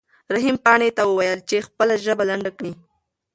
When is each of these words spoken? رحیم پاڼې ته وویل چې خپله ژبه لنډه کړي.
رحیم 0.33 0.57
پاڼې 0.63 0.89
ته 0.97 1.03
وویل 1.05 1.39
چې 1.49 1.65
خپله 1.67 1.95
ژبه 2.05 2.23
لنډه 2.29 2.51
کړي. 2.57 2.71